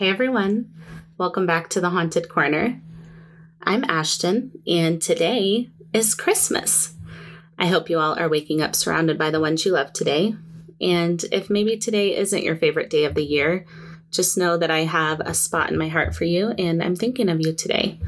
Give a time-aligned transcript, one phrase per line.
[0.00, 0.72] Hey everyone,
[1.18, 2.80] welcome back to the Haunted Corner.
[3.62, 6.94] I'm Ashton, and today is Christmas.
[7.58, 10.36] I hope you all are waking up surrounded by the ones you love today.
[10.80, 13.66] And if maybe today isn't your favorite day of the year,
[14.10, 17.28] just know that I have a spot in my heart for you, and I'm thinking
[17.28, 18.00] of you today.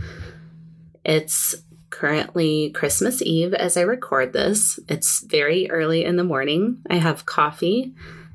[1.04, 1.56] It's
[1.90, 4.80] currently Christmas Eve as I record this.
[4.88, 6.78] It's very early in the morning.
[6.88, 7.92] I have coffee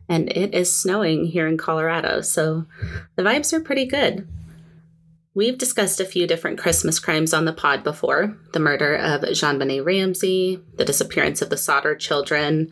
[0.10, 2.66] and it is snowing here in Colorado, so
[3.16, 4.28] the vibes are pretty good.
[5.34, 9.86] We've discussed a few different Christmas crimes on the pod before the murder of JonBenét
[9.86, 12.72] Ramsey, the disappearance of the Sodder children,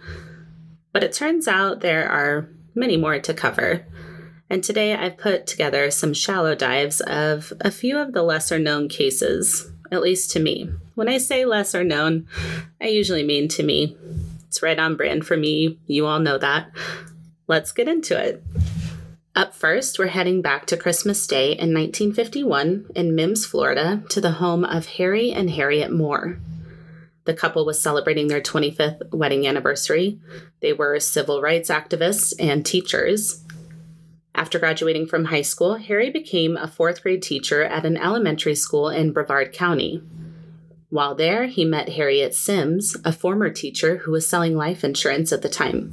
[0.91, 3.85] but it turns out there are many more to cover.
[4.49, 8.89] And today I've put together some shallow dives of a few of the lesser known
[8.89, 10.69] cases, at least to me.
[10.95, 12.27] When I say lesser known,
[12.79, 13.97] I usually mean to me.
[14.47, 15.79] It's right on brand for me.
[15.85, 16.71] You all know that.
[17.47, 18.43] Let's get into it.
[19.35, 24.31] Up first, we're heading back to Christmas Day in 1951 in Mims, Florida, to the
[24.31, 26.39] home of Harry and Harriet Moore.
[27.25, 30.19] The couple was celebrating their 25th wedding anniversary.
[30.61, 33.43] They were civil rights activists and teachers.
[34.33, 38.89] After graduating from high school, Harry became a fourth grade teacher at an elementary school
[38.89, 40.01] in Brevard County.
[40.89, 45.41] While there, he met Harriet Sims, a former teacher who was selling life insurance at
[45.41, 45.91] the time.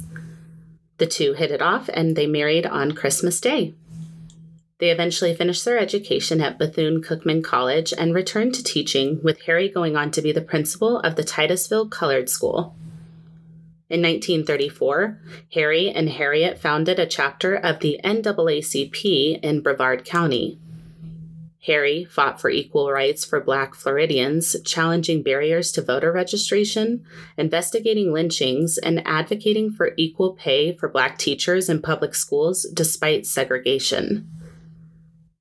[1.03, 3.73] The two hit it off and they married on Christmas Day.
[4.79, 9.67] They eventually finished their education at Bethune Cookman College and returned to teaching, with Harry
[9.67, 12.73] going on to be the principal of the Titusville Colored School.
[13.89, 15.19] In 1934,
[15.55, 20.57] Harry and Harriet founded a chapter of the NAACP in Brevard County.
[21.65, 27.05] Harry fought for equal rights for Black Floridians, challenging barriers to voter registration,
[27.37, 34.29] investigating lynchings, and advocating for equal pay for Black teachers in public schools despite segregation.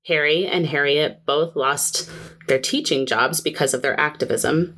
[0.06, 2.08] Harry and Harriet both lost
[2.46, 4.76] their teaching jobs because of their activism,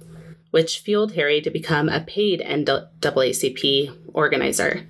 [0.50, 4.86] which fueled Harry to become a paid NAACP organizer.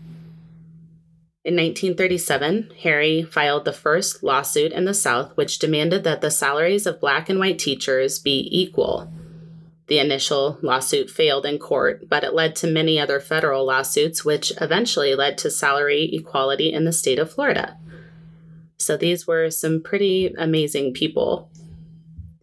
[1.44, 6.87] In 1937, Harry filed the first lawsuit in the South which demanded that the salaries
[6.87, 9.12] of black and white teachers be equal.
[9.88, 14.55] The initial lawsuit failed in court, but it led to many other federal lawsuits, which
[14.59, 17.76] eventually led to salary equality in the state of Florida.
[18.78, 21.50] So these were some pretty amazing people.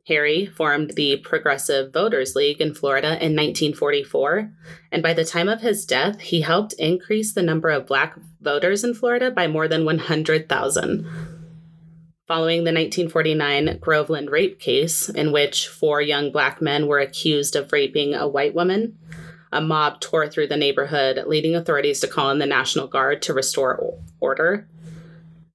[0.07, 4.51] Harry formed the Progressive Voters League in Florida in 1944,
[4.91, 8.83] and by the time of his death, he helped increase the number of black voters
[8.83, 11.07] in Florida by more than 100,000.
[12.27, 17.71] Following the 1949 Groveland rape case, in which four young black men were accused of
[17.71, 18.97] raping a white woman,
[19.51, 23.33] a mob tore through the neighborhood, leading authorities to call in the National Guard to
[23.33, 24.67] restore order.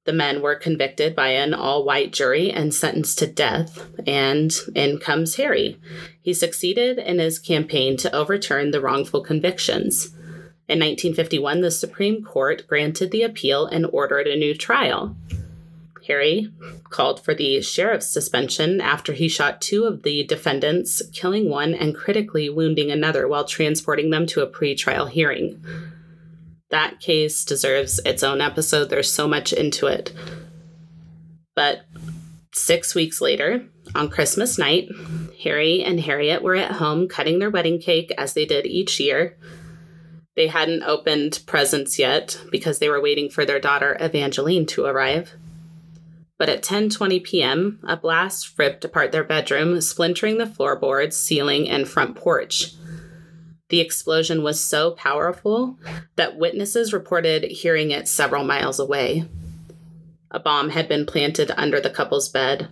[0.06, 4.98] The men were convicted by an all white jury and sentenced to death, and in
[4.98, 5.80] comes Harry.
[6.22, 10.06] He succeeded in his campaign to overturn the wrongful convictions.
[10.68, 15.16] In 1951, the Supreme Court granted the appeal and ordered a new trial.
[16.06, 16.52] Harry
[16.88, 21.96] called for the sheriff's suspension after he shot two of the defendants, killing one and
[21.96, 25.60] critically wounding another while transporting them to a pretrial hearing
[26.70, 28.90] that case deserves its own episode.
[28.90, 30.12] There's so much into it.
[31.54, 31.82] But
[32.52, 34.88] six weeks later, on Christmas night,
[35.42, 39.36] Harry and Harriet were at home cutting their wedding cake as they did each year.
[40.34, 45.32] They hadn't opened presents yet because they were waiting for their daughter Evangeline to arrive.
[46.38, 51.88] But at 10:20 p.m., a blast ripped apart their bedroom, splintering the floorboards, ceiling, and
[51.88, 52.74] front porch.
[53.68, 55.78] The explosion was so powerful
[56.14, 59.28] that witnesses reported hearing it several miles away.
[60.30, 62.68] A bomb had been planted under the couple's bed.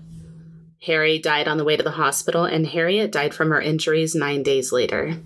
[0.83, 4.43] Harry died on the way to the hospital, and Harriet died from her injuries nine
[4.43, 5.17] days later.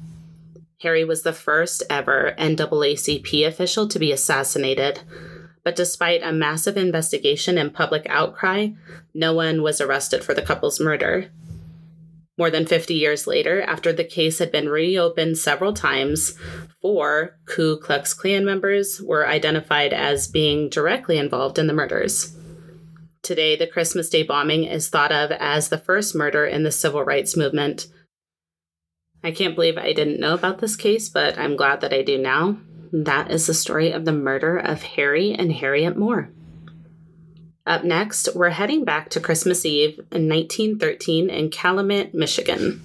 [0.80, 5.00] Harry was the first ever NAACP official to be assassinated,
[5.64, 8.68] but despite a massive investigation and public outcry,
[9.12, 11.26] no one was arrested for the couple's murder.
[12.38, 16.38] More than 50 years later, after the case had been reopened several times,
[16.80, 22.36] four Ku Klux Klan members were identified as being directly involved in the murders.
[23.22, 27.02] Today, the Christmas Day bombing is thought of as the first murder in the civil
[27.02, 27.88] rights movement.
[29.24, 32.16] I can't believe I didn't know about this case, but I'm glad that I do
[32.16, 32.58] now.
[32.92, 36.30] That is the story of the murder of Harry and Harriet Moore.
[37.68, 42.82] Up next, we're heading back to Christmas Eve in 1913 in Calumet, Michigan.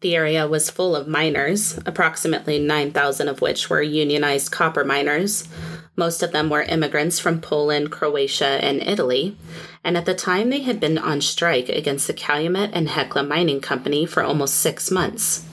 [0.00, 5.48] The area was full of miners, approximately 9,000 of which were unionized copper miners,
[5.96, 9.36] Most of them were immigrants from Poland, Croatia, and Italy,
[9.82, 13.60] and at the time they had been on strike against the Calumet and Hecla Mining
[13.60, 15.46] Company for almost six months.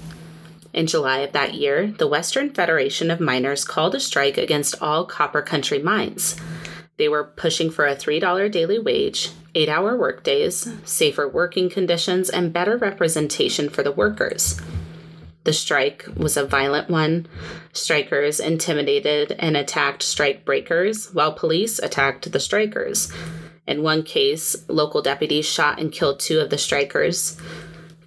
[0.73, 5.05] In July of that year, the Western Federation of Miners called a strike against all
[5.05, 6.35] copper country mines.
[6.97, 12.53] They were pushing for a $3 daily wage, eight hour workdays, safer working conditions, and
[12.53, 14.59] better representation for the workers.
[15.43, 17.27] The strike was a violent one.
[17.73, 23.11] Strikers intimidated and attacked strike breakers, while police attacked the strikers.
[23.67, 27.37] In one case, local deputies shot and killed two of the strikers.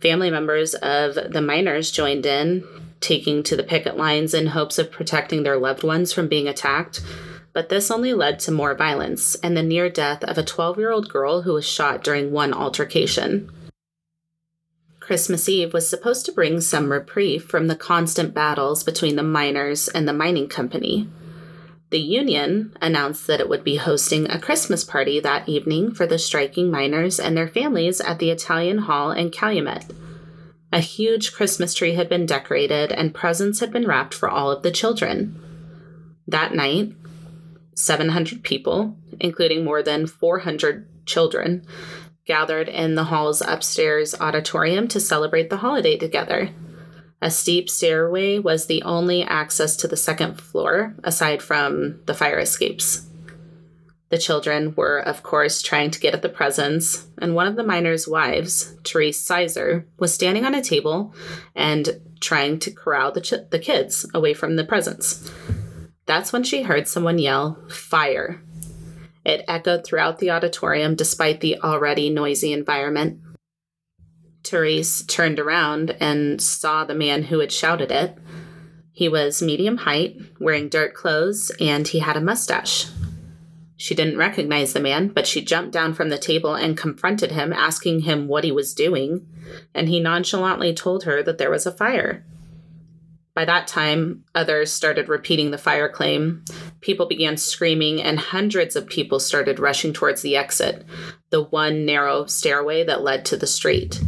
[0.00, 2.64] Family members of the miners joined in,
[3.00, 7.02] taking to the picket lines in hopes of protecting their loved ones from being attacked.
[7.56, 10.90] But this only led to more violence and the near death of a 12 year
[10.90, 13.50] old girl who was shot during one altercation.
[15.00, 19.88] Christmas Eve was supposed to bring some reprieve from the constant battles between the miners
[19.88, 21.08] and the mining company.
[21.88, 26.18] The union announced that it would be hosting a Christmas party that evening for the
[26.18, 29.94] striking miners and their families at the Italian Hall in Calumet.
[30.74, 34.62] A huge Christmas tree had been decorated and presents had been wrapped for all of
[34.62, 35.40] the children.
[36.28, 36.92] That night,
[37.76, 41.64] 700 people, including more than 400 children,
[42.24, 46.50] gathered in the hall's upstairs auditorium to celebrate the holiday together.
[47.22, 52.38] A steep stairway was the only access to the second floor, aside from the fire
[52.38, 53.06] escapes.
[54.08, 57.64] The children were, of course, trying to get at the presents, and one of the
[57.64, 61.14] miners' wives, Therese Sizer, was standing on a table
[61.54, 65.30] and trying to corral the, ch- the kids away from the presents.
[66.06, 68.40] That's when she heard someone yell, Fire!
[69.24, 73.20] It echoed throughout the auditorium despite the already noisy environment.
[74.44, 78.16] Therese turned around and saw the man who had shouted it.
[78.92, 82.86] He was medium height, wearing dirt clothes, and he had a mustache.
[83.76, 87.52] She didn't recognize the man, but she jumped down from the table and confronted him,
[87.52, 89.26] asking him what he was doing,
[89.74, 92.24] and he nonchalantly told her that there was a fire.
[93.36, 96.42] By that time, others started repeating the fire claim.
[96.80, 100.86] People began screaming, and hundreds of people started rushing towards the exit,
[101.28, 104.00] the one narrow stairway that led to the street.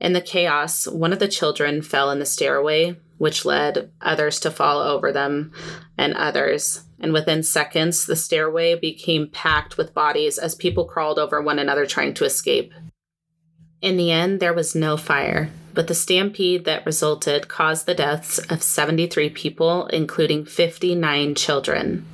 [0.00, 4.52] In the chaos, one of the children fell in the stairway, which led others to
[4.52, 5.50] fall over them
[5.98, 6.84] and others.
[7.00, 11.86] And within seconds, the stairway became packed with bodies as people crawled over one another
[11.86, 12.72] trying to escape.
[13.80, 18.38] In the end, there was no fire, but the stampede that resulted caused the deaths
[18.50, 22.04] of 73 people, including 59 children.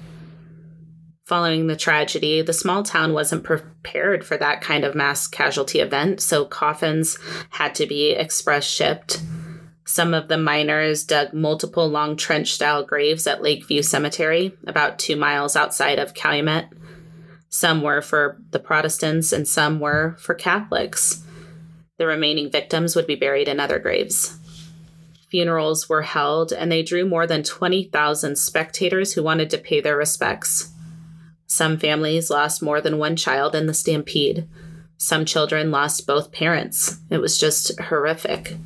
[1.25, 6.21] Following the tragedy, the small town wasn't prepared for that kind of mass casualty event,
[6.21, 7.19] so coffins
[7.49, 9.23] had to be express shipped.
[9.87, 15.17] Some of the miners dug multiple long trench style graves at Lakeview Cemetery, about two
[15.17, 16.67] miles outside of Calumet.
[17.49, 21.24] Some were for the Protestants and some were for Catholics.
[21.97, 24.37] The remaining victims would be buried in other graves.
[25.29, 29.97] Funerals were held, and they drew more than 20,000 spectators who wanted to pay their
[29.97, 30.73] respects.
[31.47, 34.49] Some families lost more than one child in the stampede.
[34.97, 36.99] Some children lost both parents.
[37.11, 38.57] It was just horrific.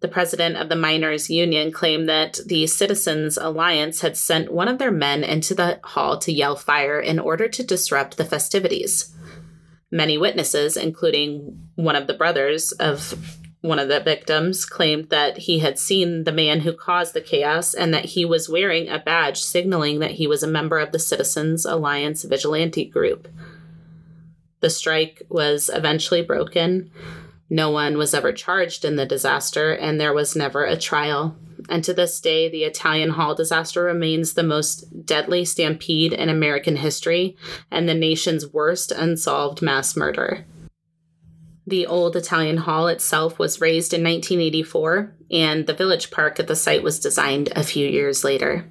[0.00, 4.78] The president of the miners' union claimed that the Citizens Alliance had sent one of
[4.78, 9.14] their men into the hall to yell fire in order to disrupt the festivities.
[9.90, 13.14] Many witnesses, including one of the brothers of
[13.60, 17.74] one of the victims, claimed that he had seen the man who caused the chaos
[17.74, 20.98] and that he was wearing a badge signaling that he was a member of the
[20.98, 23.28] Citizens Alliance vigilante group.
[24.60, 26.90] The strike was eventually broken.
[27.50, 31.36] No one was ever charged in the disaster, and there was never a trial.
[31.68, 36.76] And to this day, the Italian Hall disaster remains the most deadly stampede in American
[36.76, 37.36] history
[37.70, 40.46] and the nation's worst unsolved mass murder.
[41.66, 46.56] The old Italian Hall itself was razed in 1984, and the village park at the
[46.56, 48.64] site was designed a few years later.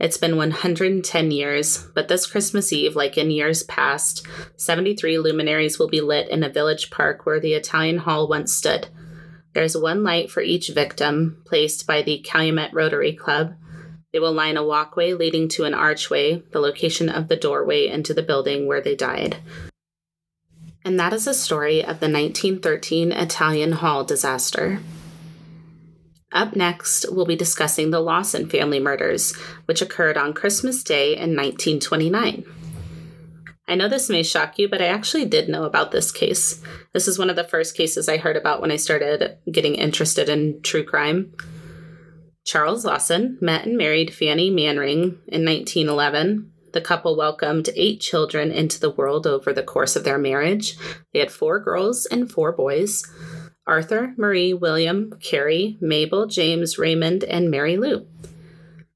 [0.00, 4.24] It's been 110 years, but this Christmas Eve, like in years past,
[4.56, 8.88] 73 luminaries will be lit in a village park where the Italian Hall once stood.
[9.54, 13.54] There's one light for each victim, placed by the Calumet Rotary Club.
[14.12, 18.14] They will line a walkway leading to an archway, the location of the doorway into
[18.14, 19.38] the building where they died.
[20.84, 24.78] And that is the story of the 1913 Italian Hall disaster.
[26.32, 31.34] Up next, we'll be discussing the Lawson family murders, which occurred on Christmas Day in
[31.34, 32.44] 1929.
[33.66, 36.62] I know this may shock you, but I actually did know about this case.
[36.92, 40.28] This is one of the first cases I heard about when I started getting interested
[40.28, 41.32] in true crime.
[42.44, 46.50] Charles Lawson met and married Fanny Manring in 1911.
[46.72, 50.76] The couple welcomed eight children into the world over the course of their marriage.
[51.12, 53.04] They had four girls and four boys
[53.68, 58.06] Arthur, Marie, William, Carrie, Mabel, James, Raymond, and Mary Lou.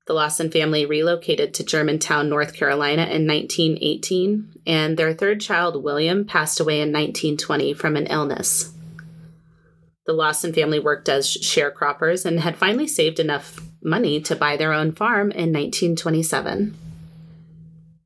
[0.06, 6.24] The Lawson family relocated to Germantown, North Carolina in 1918, and their third child, William,
[6.24, 8.72] passed away in 1920 from an illness.
[10.06, 14.72] The Lawson family worked as sharecroppers and had finally saved enough money to buy their
[14.72, 16.76] own farm in 1927.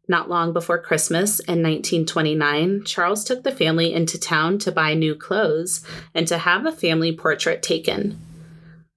[0.08, 5.16] Not long before Christmas in 1929, Charles took the family into town to buy new
[5.16, 5.84] clothes
[6.14, 8.20] and to have a family portrait taken.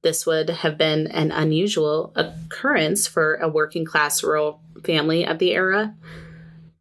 [0.03, 5.51] This would have been an unusual occurrence for a working class rural family of the
[5.51, 5.95] era,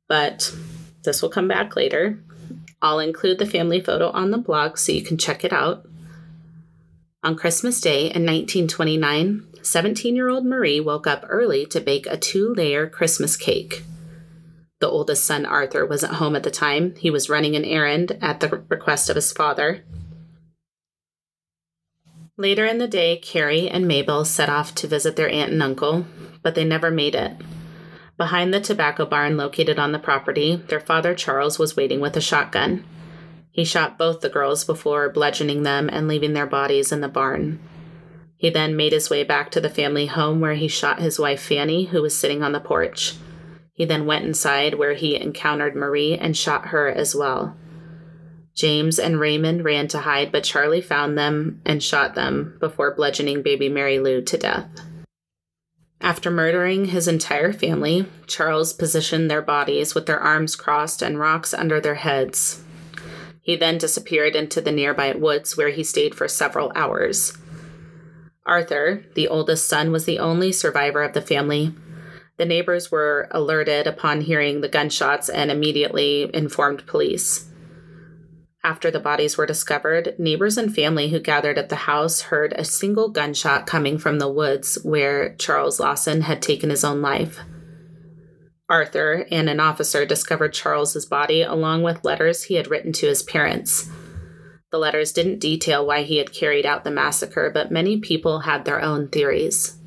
[0.09, 0.55] but
[1.05, 2.19] this will come back later.
[2.83, 5.87] I'll include the family photo on the blog so you can check it out.
[7.25, 12.17] On Christmas Day in 1929, 17 year old Marie woke up early to bake a
[12.17, 13.83] two layer Christmas cake.
[14.81, 16.95] The oldest son, Arthur, wasn't home at the time.
[16.97, 19.85] He was running an errand at the request of his father.
[22.37, 26.07] Later in the day, Carrie and Mabel set off to visit their aunt and uncle,
[26.43, 27.33] but they never made it.
[28.17, 32.21] Behind the tobacco barn located on the property, their father Charles was waiting with a
[32.21, 32.85] shotgun.
[33.51, 37.59] He shot both the girls before bludgeoning them and leaving their bodies in the barn.
[38.37, 41.43] He then made his way back to the family home where he shot his wife
[41.43, 43.17] Fanny, who was sitting on the porch.
[43.79, 47.57] He then went inside where he encountered Marie and shot her as well.
[48.53, 53.43] James and Raymond ran to hide, but Charlie found them and shot them before bludgeoning
[53.43, 54.69] baby Mary Lou to death.
[56.01, 61.55] After murdering his entire family, Charles positioned their bodies with their arms crossed and rocks
[61.55, 62.65] under their heads.
[63.41, 67.39] He then disappeared into the nearby woods where he stayed for several hours.
[68.45, 71.75] Arthur, the oldest son, was the only survivor of the family.
[72.39, 77.51] The neighbors were alerted upon hearing the gunshots and immediately informed police.
[78.63, 82.65] After the bodies were discovered, neighbors and family who gathered at the house heard a
[82.65, 87.41] single gunshot coming from the woods where Charles Lawson had taken his own life.
[88.69, 93.23] Arthur and an officer discovered Charles's body along with letters he had written to his
[93.23, 93.91] parents.
[94.71, 98.65] The letters didn't detail why he had carried out the massacre, but many people had
[98.65, 99.78] their own theories.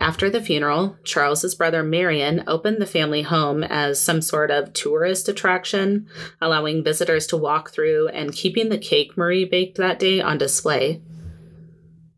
[0.00, 5.28] After the funeral, Charles's brother Marion opened the family home as some sort of tourist
[5.28, 6.08] attraction,
[6.40, 11.02] allowing visitors to walk through and keeping the cake Marie baked that day on display.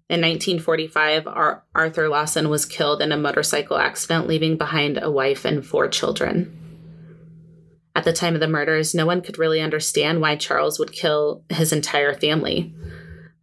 [0.09, 1.27] In 1945,
[1.75, 6.57] Arthur Lawson was killed in a motorcycle accident, leaving behind a wife and four children.
[7.97, 11.45] At the time of the murders, no one could really understand why Charles would kill
[11.49, 12.75] his entire family.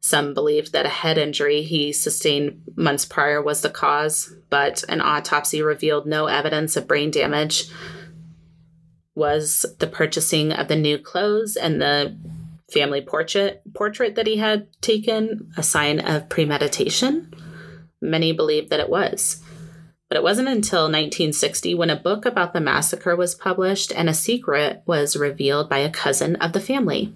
[0.02, 5.02] Some believed that a head injury he sustained months prior was the cause, but an
[5.02, 7.70] autopsy revealed no evidence of brain damage.
[9.14, 12.18] Was the purchasing of the new clothes and the
[12.72, 17.34] family portrait portrait that he had taken a sign of premeditation?
[18.02, 19.44] Many believed that it was.
[20.08, 24.14] But it wasn't until 1960 when a book about the massacre was published and a
[24.14, 27.14] secret was revealed by a cousin of the family.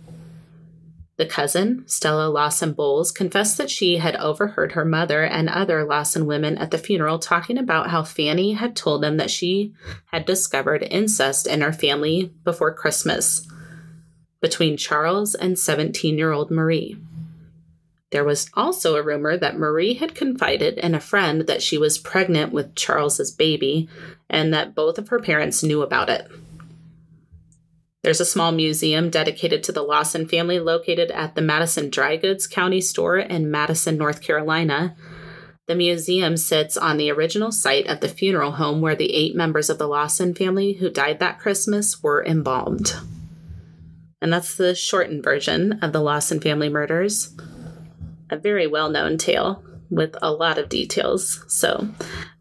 [1.15, 6.25] The cousin, Stella Lawson Bowles, confessed that she had overheard her mother and other Lawson
[6.25, 9.73] women at the funeral talking about how Fanny had told them that she
[10.07, 13.47] had discovered incest in her family before Christmas
[14.41, 16.97] between Charles and 17 year old Marie.
[18.09, 21.97] There was also a rumor that Marie had confided in a friend that she was
[21.97, 23.87] pregnant with Charles's baby
[24.29, 26.27] and that both of her parents knew about it.
[28.03, 32.47] There's a small museum dedicated to the Lawson family located at the Madison Dry Goods
[32.47, 34.93] County Store in Madison, North Carolina.
[35.67, 39.69] The museum sits on the original site of the funeral home where the eight members
[39.69, 42.93] of the Lawson family who died that Christmas were embalmed.
[44.21, 47.33] And that's the shortened version of the Lawson family murders.
[48.29, 51.87] A very well known tale with a lot of details, so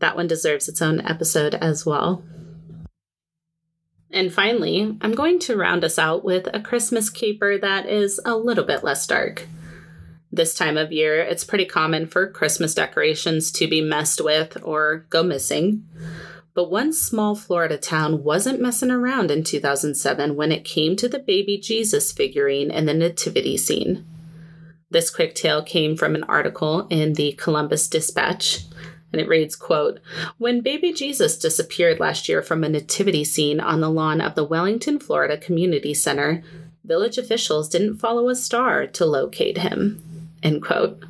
[0.00, 2.25] that one deserves its own episode as well.
[4.12, 8.37] And finally, I'm going to round us out with a Christmas caper that is a
[8.37, 9.49] little bit less dark.
[10.31, 15.07] This time of year, it's pretty common for Christmas decorations to be messed with or
[15.11, 15.87] go missing.
[16.54, 21.19] But one small Florida town wasn't messing around in 2007 when it came to the
[21.19, 24.07] baby Jesus figurine in the nativity scene.
[24.90, 28.66] This quick tale came from an article in the Columbus Dispatch
[29.12, 30.00] and it reads quote
[30.38, 34.45] when baby jesus disappeared last year from a nativity scene on the lawn of the
[34.45, 36.42] wellington florida community center
[36.85, 40.02] village officials didn't follow a star to locate him
[40.42, 41.04] end quote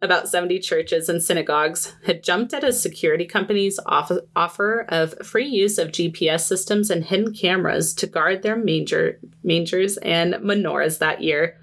[0.00, 5.46] About 70 churches and synagogues had jumped at a security company's off- offer of free
[5.46, 11.22] use of GPS systems and hidden cameras to guard their manger, mangers and menorahs that
[11.22, 11.58] year.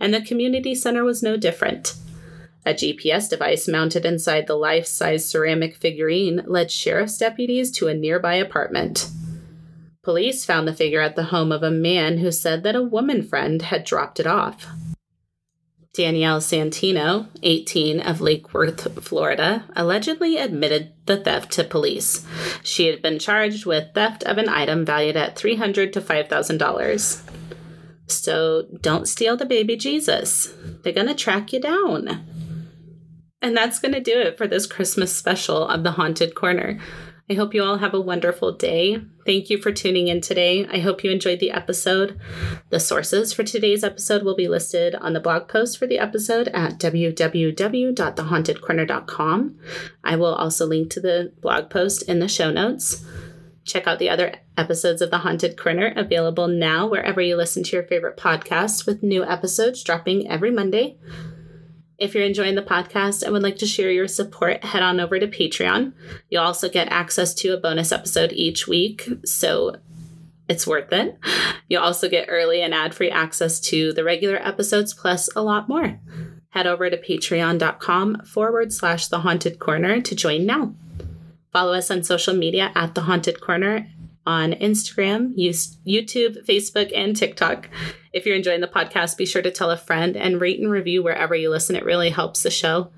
[0.00, 1.94] And the community center was no different.
[2.66, 7.94] A GPS device mounted inside the life size ceramic figurine led sheriff's deputies to a
[7.94, 9.08] nearby apartment.
[10.02, 13.22] Police found the figure at the home of a man who said that a woman
[13.22, 14.66] friend had dropped it off.
[15.94, 22.26] Danielle Santino, 18, of Lake Worth, Florida, allegedly admitted the theft to police.
[22.64, 27.22] She had been charged with theft of an item valued at 300 to $5,000.
[28.08, 30.52] So don't steal the baby Jesus.
[30.82, 32.35] They're going to track you down.
[33.46, 36.80] And that's going to do it for this Christmas special of the Haunted Corner.
[37.30, 39.00] I hope you all have a wonderful day.
[39.24, 40.66] Thank you for tuning in today.
[40.66, 42.18] I hope you enjoyed the episode.
[42.70, 46.48] The sources for today's episode will be listed on the blog post for the episode
[46.48, 49.58] at www.thehauntedcorner.com.
[50.02, 53.04] I will also link to the blog post in the show notes.
[53.64, 57.76] Check out the other episodes of The Haunted Corner available now wherever you listen to
[57.76, 60.96] your favorite podcasts, with new episodes dropping every Monday.
[61.98, 65.18] If you're enjoying the podcast and would like to share your support, head on over
[65.18, 65.94] to Patreon.
[66.28, 69.76] You'll also get access to a bonus episode each week, so
[70.48, 71.18] it's worth it.
[71.68, 75.68] You'll also get early and ad free access to the regular episodes, plus a lot
[75.68, 75.98] more.
[76.50, 80.74] Head over to patreon.com forward slash the haunted corner to join now.
[81.52, 83.90] Follow us on social media at the haunted corner
[84.26, 87.68] on Instagram, YouTube, Facebook, and TikTok.
[88.12, 91.02] If you're enjoying the podcast, be sure to tell a friend and rate and review
[91.02, 91.76] wherever you listen.
[91.76, 92.90] It really helps the show.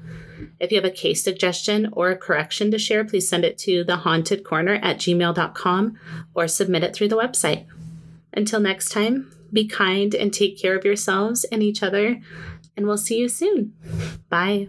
[0.61, 3.85] If you have a case suggestion or a correction to share, please send it to
[3.85, 5.99] thehauntedcorner at gmail.com
[6.35, 7.67] or submit it through the website.
[8.33, 12.21] Until next time, be kind and take care of yourselves and each other,
[12.77, 13.73] and we'll see you soon.
[14.29, 14.69] Bye.